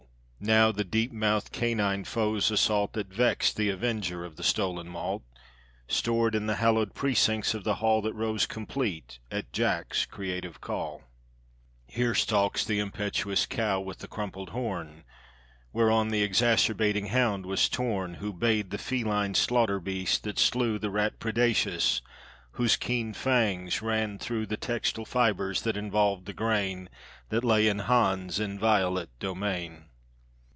[0.43, 5.21] now the deep mouthed canine foe's assault, That vexed the avenger of the stolen malt;
[5.87, 11.03] Stored in the hallowed precincts of the hallThat rose complete at Jack's creative call.
[11.85, 15.03] Here stalks the impetuous cow, with the crumpled horn,
[15.73, 21.19] Whereon the exacerbating hound was torn, Who bayed the feline slaughter beast, that slewThe rat
[21.19, 22.01] predaceous,
[22.53, 29.19] whose keen fangs ran throughThe textile fibres that involved the grainThat lay in Hans' inviolate
[29.19, 29.85] domain.